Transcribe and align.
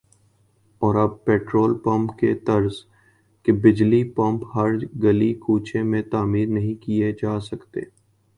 اور 0.81 0.95
ابھی 0.95 1.17
petrol 1.25 1.73
pump 1.83 2.17
کی 2.19 2.33
طرز 2.47 2.79
کے 3.45 3.51
بجلی 3.63 4.03
پمپ 4.15 4.45
ہر 4.55 4.71
گلی 5.03 5.33
کوچے 5.45 5.83
میں 5.83 6.01
تعمیر 6.11 6.47
نہیں 6.47 6.75
کئے 6.83 7.11
جاسکے 7.21 7.85